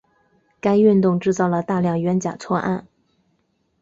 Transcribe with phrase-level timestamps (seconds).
[0.59, 2.87] 该运动制造了大量冤假错案。